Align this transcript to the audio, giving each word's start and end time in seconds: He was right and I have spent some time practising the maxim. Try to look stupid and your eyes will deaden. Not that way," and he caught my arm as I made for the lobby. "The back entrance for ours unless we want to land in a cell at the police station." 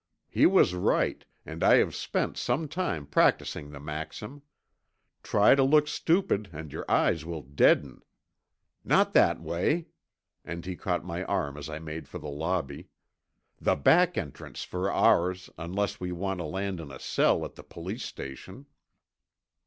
He 0.29 0.47
was 0.47 0.73
right 0.73 1.23
and 1.45 1.63
I 1.63 1.75
have 1.75 1.93
spent 1.93 2.35
some 2.35 2.67
time 2.67 3.05
practising 3.05 3.69
the 3.69 3.79
maxim. 3.79 4.41
Try 5.21 5.53
to 5.53 5.61
look 5.61 5.87
stupid 5.87 6.49
and 6.51 6.73
your 6.73 6.89
eyes 6.89 7.23
will 7.23 7.43
deaden. 7.43 8.01
Not 8.83 9.13
that 9.13 9.39
way," 9.41 9.89
and 10.43 10.65
he 10.65 10.75
caught 10.75 11.05
my 11.05 11.23
arm 11.25 11.55
as 11.55 11.69
I 11.69 11.77
made 11.77 12.07
for 12.09 12.17
the 12.17 12.29
lobby. 12.31 12.87
"The 13.59 13.75
back 13.75 14.17
entrance 14.17 14.63
for 14.63 14.91
ours 14.91 15.51
unless 15.59 15.99
we 15.99 16.11
want 16.11 16.39
to 16.39 16.45
land 16.45 16.79
in 16.79 16.89
a 16.91 16.97
cell 16.97 17.45
at 17.45 17.53
the 17.53 17.63
police 17.63 18.03
station." 18.03 18.65